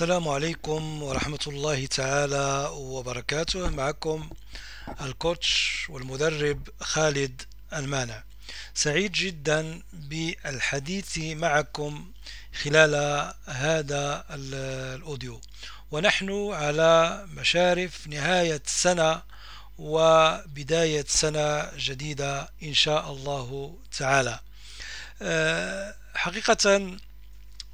[0.00, 3.70] السلام عليكم ورحمة الله تعالى وبركاته.
[3.70, 4.30] معكم
[5.00, 7.42] الكوتش والمدرب خالد
[7.72, 8.22] المانع.
[8.74, 12.12] سعيد جدا بالحديث معكم
[12.62, 12.94] خلال
[13.46, 15.40] هذا الأوديو.
[15.90, 19.22] ونحن على مشارف نهاية سنة
[19.78, 24.40] وبداية سنة جديدة إن شاء الله تعالى.
[25.22, 26.96] أه، حقيقة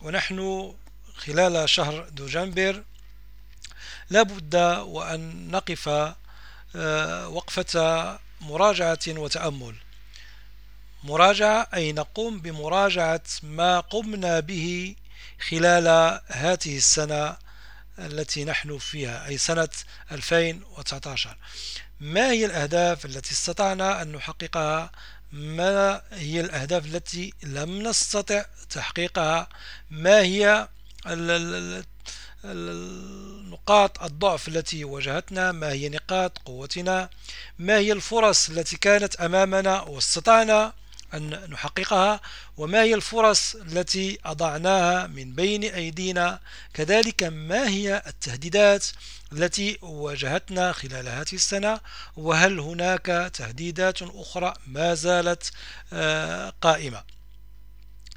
[0.00, 0.74] ونحن
[1.16, 2.84] خلال شهر دجنبر
[4.10, 5.88] لابد وأن نقف
[6.76, 9.74] آه، وقفة مراجعة وتأمل.
[11.04, 14.96] مراجعة أي نقوم بمراجعة ما قمنا به
[15.50, 17.36] خلال هذه السنة
[17.98, 19.68] التي نحن فيها أي سنة
[20.12, 21.36] 2019
[22.00, 24.90] ما هي الأهداف التي استطعنا أن نحققها؟
[25.32, 29.48] ما هي الأهداف التي لم نستطع تحقيقها؟
[29.90, 30.68] ما هي
[33.50, 37.10] نقاط الضعف التي واجهتنا ما هي نقاط قوتنا
[37.58, 40.72] ما هي الفرص التي كانت أمامنا واستطعنا
[41.14, 42.20] أن نحققها
[42.56, 46.40] وما هي الفرص التي أضعناها من بين أيدينا.
[46.74, 48.86] كذلك ما هي التهديدات
[49.32, 51.80] التي واجهتنا خلال هذه السنة؟
[52.16, 55.50] وهل هناك تهديدات أخرى؟ ما زالت
[55.92, 57.15] آه، قائمة.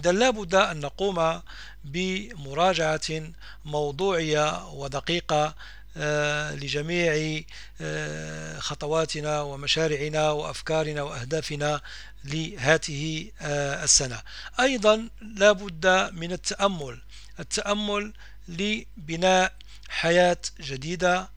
[0.00, 1.42] إذا لابد أن نقوم
[1.84, 3.32] بمراجعة
[3.64, 5.54] موضوعية ودقيقة
[5.98, 7.42] آه، لجميع
[7.80, 11.80] آه، خطواتنا ومشاريعنا وأفكارنا وأهدافنا
[12.24, 14.22] لهذه آه، السنة.
[14.60, 17.00] أيضا لا بد من التأمل
[17.40, 18.12] التأمل
[18.48, 19.52] لبناء
[19.88, 21.28] حياة جديدة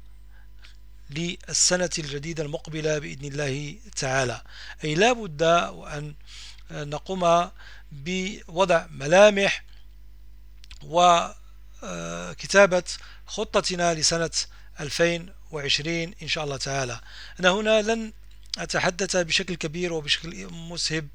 [1.09, 4.41] للسنة الجديدة المقبلة بإذن الله تعالى.
[4.83, 5.43] أي لا بد
[5.73, 6.13] وأن
[6.71, 7.49] نقوم
[7.91, 9.63] بوضع ملامح
[10.83, 12.83] وكتابة
[13.25, 14.31] خطتنا لسنة
[14.79, 17.01] 2020 إن شاء الله تعالى.
[17.39, 18.13] أنا هنا لن
[18.57, 21.07] أتحدث بشكل كبير وبشكل مسهب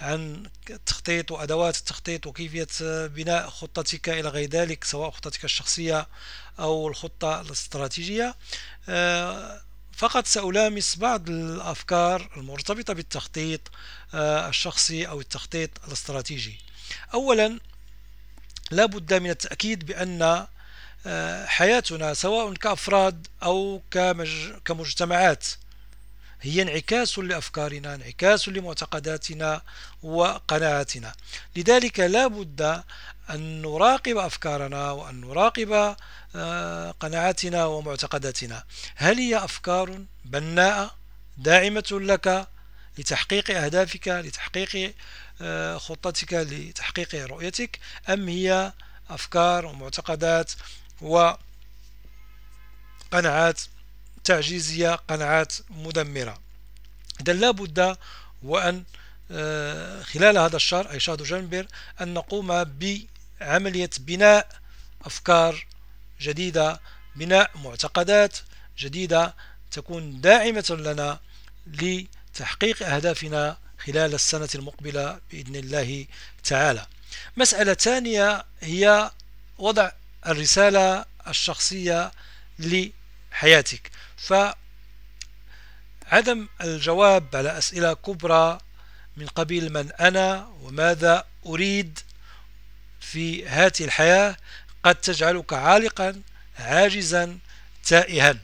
[0.00, 2.66] عن التخطيط وأدوات التخطيط وكيفية
[3.06, 6.06] بناء خطتك إلى غير ذلك سواء خطتك الشخصية
[6.58, 8.34] أو الخطة الاستراتيجية.
[8.88, 9.60] آه،
[9.96, 13.60] فقط سألامس بعض الأفكار المرتبطة بالتخطيط
[14.14, 16.58] آه، الشخصي أو التخطيط الاستراتيجي.
[17.14, 17.60] أولا
[18.70, 20.46] لا بد من التأكيد بأن
[21.06, 23.82] آه، حياتنا سواء كأفراد أو
[24.64, 25.44] كمجتمعات
[26.40, 29.62] هي انعكاس لأفكارنا انعكاس لمعتقداتنا
[30.02, 31.14] وقناعاتنا.
[31.56, 32.82] لذلك لا بد
[33.32, 35.96] أن نراقب أفكارنا وأن نراقب
[36.36, 38.64] آه، قناعاتنا ومعتقداتنا.
[38.96, 40.94] هل هي أفكار بناءة
[41.38, 42.48] داعمة لك
[42.98, 44.94] لتحقيق أهدافك لتحقيق
[45.40, 47.78] آه، خطتك لتحقيق رؤيتك
[48.08, 48.72] أم هي
[49.10, 50.52] أفكار ومعتقدات
[51.00, 51.40] وقناعات
[54.24, 56.38] تعجيزية قناعات مدمرة؟
[57.20, 57.96] إذا لا بد
[58.42, 58.84] وأن
[59.30, 61.66] آه، خلال هذا الشهر أي شهر جنبر
[62.00, 62.64] أن نقوم
[63.42, 64.48] بعملية بناء
[65.04, 65.66] أفكار
[66.20, 66.80] جديدة
[67.16, 68.38] بناء معتقدات
[68.78, 69.34] جديدة
[69.70, 71.20] تكون داعمة لنا
[71.66, 76.06] لتحقيق أهدافنا خلال السنة المقبلة بإذن الله
[76.44, 76.86] تعالى.
[77.36, 79.10] مسألة ثانية هي
[79.58, 79.90] وضع
[80.26, 82.12] الرسالة الشخصية
[82.58, 83.90] لحياتك.
[84.16, 84.54] فعدم
[86.60, 88.58] الجواب على أسئلة كبرى
[89.16, 91.98] من قبيل من أنا وماذا أريد
[93.02, 94.36] في هذه الحياة
[94.84, 96.22] قد تجعلك عالقا
[96.58, 97.38] عاجزا
[97.84, 98.36] تائها.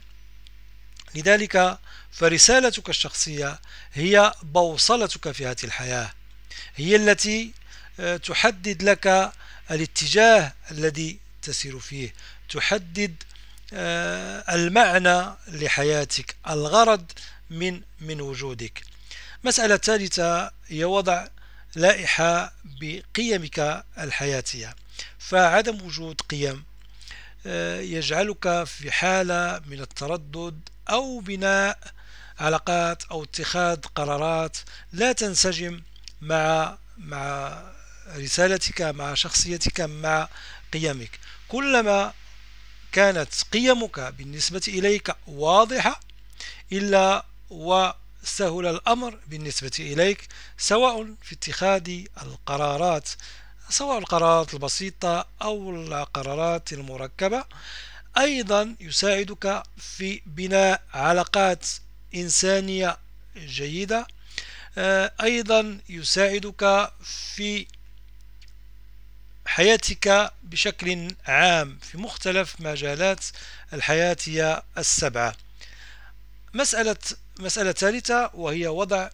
[1.14, 1.78] لذلك
[2.12, 3.60] فرسالتك الشخصية
[3.92, 6.12] هي بوصلتك في هذه الحياة.
[6.76, 7.52] هي التي
[8.00, 9.32] آه، تحدد لك
[9.70, 12.14] الاتجاه الذي تسير فيه.
[12.50, 13.22] تحدد
[13.72, 17.12] آه، المعنى لحياتك الغرض
[17.50, 18.82] من من وجودك.
[19.44, 21.26] مسألة ثالثة هي وضع
[21.76, 24.74] لائحة بقيمك الحياتية.
[25.18, 26.64] فعدم وجود قيم
[27.46, 30.60] آه، يجعلك في حالة من التردد
[30.90, 31.78] أو بناء
[32.40, 34.56] علاقات أو اتخاذ قرارات
[34.92, 35.82] لا تنسجم
[36.20, 37.62] مع مع
[38.16, 40.28] رسالتك مع شخصيتك مع
[40.72, 41.10] قيمك.
[41.48, 42.12] كلما
[42.92, 46.00] كانت قيمك بالنسبة إليك واضحة
[46.72, 47.24] إلا
[48.28, 50.28] وسهل الأمر بالنسبة إليك
[50.58, 53.08] سواء في اتخاذ القرارات
[53.70, 57.44] سواء القرارات البسيطة أو القرارات المركبة.
[58.18, 61.66] أيضا يساعدك في بناء علاقات
[62.14, 62.98] إنسانية
[63.36, 64.06] جيدة.
[64.78, 67.66] آه، أيضا يساعدك في
[69.46, 73.24] حياتك بشكل عام في مختلف مجالات
[73.72, 75.34] الحياة السبعة.
[76.54, 76.96] مسألة
[77.38, 79.10] مسألة ثالثة وهي وضع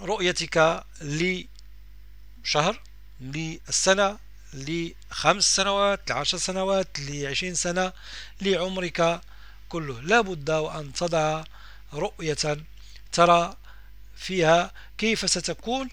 [0.00, 2.80] رؤيتك لشهر
[3.20, 4.18] للسنة
[4.54, 7.92] لخمس سنوات لعشر سنوات لعشرين سنة
[8.40, 9.20] لعمرك
[9.68, 10.00] كله.
[10.00, 11.44] لا بد وأن تضع
[11.92, 12.56] رؤية
[13.12, 13.56] ترى
[14.16, 15.88] فيها كيف ستكون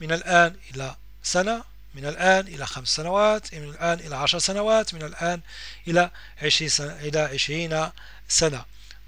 [0.00, 1.64] من الآن إلى سنة
[1.94, 5.40] من الآن إلى خمس سنوات من الآن إلى عشر سنوات من الآن
[5.88, 6.10] إلى
[6.42, 7.90] عشرين سنة, إلى عشرين
[8.28, 8.64] سنة.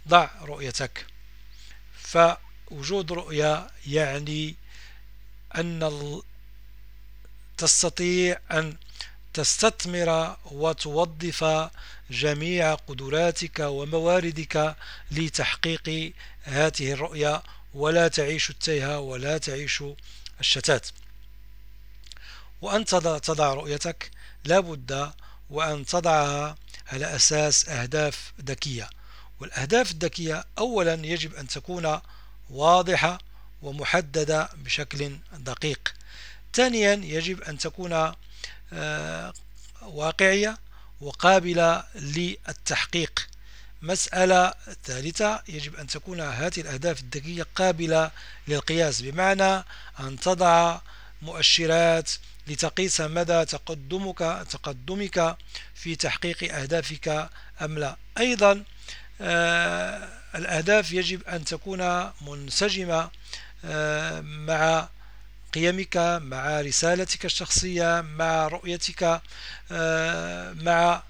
[0.08, 1.06] ضع رؤيتك.
[2.02, 4.54] فوجود رؤية يعني
[5.56, 6.22] أن
[7.56, 8.76] تستطيع أن
[9.34, 11.70] تستثمر وتوظف
[12.10, 14.76] جميع قدراتك ومواردك
[15.10, 16.12] لتحقيق
[16.42, 17.42] هذه الرؤية
[17.74, 19.84] ولا تعيش التيهة ولا تعيش
[20.40, 20.88] الشتات.
[22.62, 24.10] وأن تضع رؤيتك
[24.44, 25.12] لابد
[25.50, 26.56] وأن تضعها
[26.86, 28.97] على أساس أهداف ذكية.
[29.40, 32.00] والأهداف الذكية أولا يجب أن تكون
[32.50, 33.18] واضحة
[33.62, 35.94] ومحددة بشكل دقيق.
[36.54, 38.12] ثانيا يجب أن تكون
[38.72, 39.32] آه،
[39.82, 40.58] واقعية
[41.00, 43.28] وقابلة للتحقيق.
[43.82, 44.54] مسألة
[44.84, 48.10] ثالثة يجب أن تكون هذه الأهداف الذكية قابلة
[48.48, 49.64] للقياس بمعنى
[50.00, 50.80] أن تضع
[51.22, 52.10] مؤشرات
[52.46, 55.36] لتقيس مدى تقدمك تقدمك
[55.74, 57.30] في تحقيق أهدافك
[57.62, 57.96] أم لا.
[58.18, 58.64] أيضا
[60.34, 63.10] الأهداف يجب أن تكون منسجمة
[63.64, 64.88] آه، مع
[65.54, 69.20] قيمك مع رسالتك الشخصية مع رؤيتك
[69.72, 71.02] آه، مع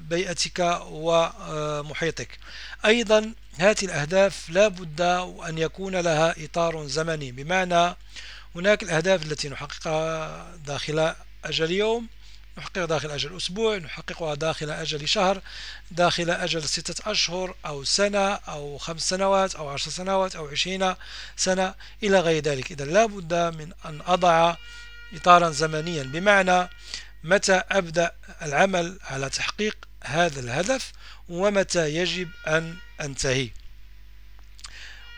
[0.00, 2.38] بيئتك ومحيطك
[2.84, 5.00] أيضا هذه الأهداف لا بد
[5.48, 7.32] أن يكون لها إطار زمني.
[7.32, 7.96] بمعنى
[8.54, 11.14] هناك الأهداف التي نحققها داخل
[11.44, 12.08] أجل يوم
[12.58, 15.42] نحققها داخل أجل أسبوع نحققها داخل أجل شهر
[15.90, 20.94] داخل أجل ستة أشهر أو سنة أو خمس سنوات أو عشر سنوات أو عشرين
[21.36, 22.72] سنة إلى غير ذلك.
[22.72, 24.56] إذا لا بد من أن أضع
[25.14, 26.02] إطارا زمنيا.
[26.02, 26.68] بمعنى
[27.24, 28.12] متى أبدأ
[28.42, 30.92] العمل على تحقيق هذا الهدف
[31.28, 33.50] ومتى يجب أن أنتهي.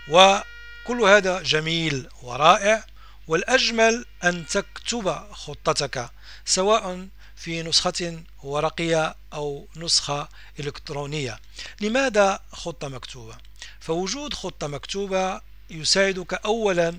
[0.09, 2.85] وكل هذا جميل ورائع
[3.29, 6.11] والأجمل أن تكتب خطتك
[6.45, 10.29] سواء في نسخة ورقية أو نسخة
[10.61, 11.41] إلكترونية
[11.81, 13.37] لماذا خطة مكتوبة؟
[13.81, 15.41] فوجود خطة مكتوبة
[15.71, 16.99] يساعدك أولا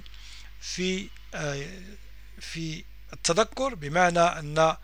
[0.61, 1.67] في آه،
[2.39, 4.75] في التذكر بمعنى أن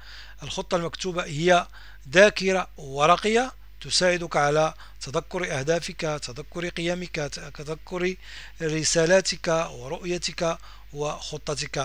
[0.43, 1.67] الخطة المكتوبة هي
[2.09, 3.51] ذاكرة ورقية
[3.81, 7.15] تساعدك على تذكر أهدافك تذكر قيمك
[7.55, 8.15] تذكر
[8.61, 10.57] رسالاتك ورؤيتك
[10.93, 11.77] وخطتك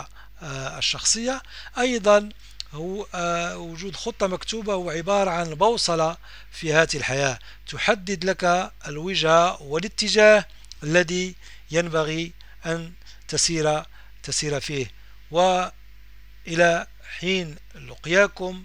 [0.42, 1.42] آه، الشخصية
[1.78, 2.28] أيضا
[2.72, 6.16] هو آه، وجود خطة مكتوبة هو عبارة عن بوصلة
[6.50, 7.38] في هذه الحياة.
[7.68, 10.44] تحدد لك الوجهة والاتجاه
[10.82, 11.34] الذي
[11.70, 12.32] ينبغي
[12.66, 12.92] أن
[13.28, 13.82] تسير
[14.22, 14.90] تسير فيه.
[15.30, 16.86] وإلى
[17.18, 18.64] حين لقياكم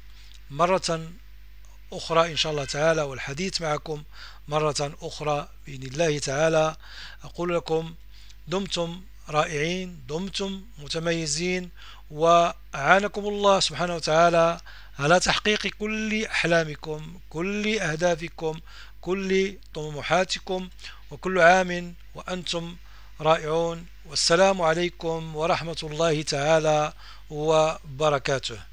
[0.50, 1.12] مرة
[1.94, 4.04] أخرى إن شاء الله تعالى والحديث معكم
[4.48, 6.76] مرة أخرى بإذن الله تعالى.
[7.24, 7.96] أقول لكم
[8.48, 11.70] دمتم رائعين دمتم متميزين
[12.14, 14.60] وأعانكم الله سبحانه وتعالى
[15.00, 18.60] على تحقيق كل أحلامكم كل أهدافكم
[19.02, 20.70] كل طموحاتكم
[21.12, 22.76] وكل عام وأنتم
[23.22, 23.86] رائعون.
[24.10, 26.94] والسلام عليكم ورحمة الله تعالى
[27.30, 28.73] وبركاته.